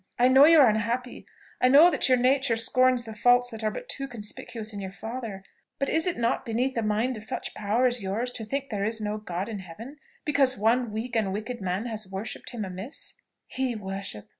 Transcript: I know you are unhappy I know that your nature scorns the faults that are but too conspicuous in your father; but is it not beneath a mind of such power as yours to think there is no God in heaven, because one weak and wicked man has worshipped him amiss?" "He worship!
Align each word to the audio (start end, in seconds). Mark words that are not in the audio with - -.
I 0.17 0.29
know 0.29 0.45
you 0.45 0.59
are 0.59 0.67
unhappy 0.67 1.27
I 1.61 1.67
know 1.67 1.91
that 1.91 2.09
your 2.09 2.17
nature 2.17 2.55
scorns 2.55 3.03
the 3.03 3.13
faults 3.13 3.51
that 3.51 3.63
are 3.63 3.69
but 3.69 3.87
too 3.87 4.07
conspicuous 4.07 4.73
in 4.73 4.81
your 4.81 4.89
father; 4.89 5.43
but 5.77 5.89
is 5.89 6.07
it 6.07 6.17
not 6.17 6.43
beneath 6.43 6.75
a 6.75 6.81
mind 6.81 7.17
of 7.17 7.23
such 7.23 7.53
power 7.53 7.85
as 7.85 8.01
yours 8.01 8.31
to 8.31 8.43
think 8.43 8.71
there 8.71 8.83
is 8.83 8.99
no 8.99 9.17
God 9.19 9.47
in 9.47 9.59
heaven, 9.59 9.97
because 10.25 10.57
one 10.57 10.91
weak 10.91 11.15
and 11.15 11.31
wicked 11.31 11.61
man 11.61 11.85
has 11.85 12.11
worshipped 12.11 12.49
him 12.49 12.65
amiss?" 12.65 13.21
"He 13.45 13.75
worship! 13.75 14.25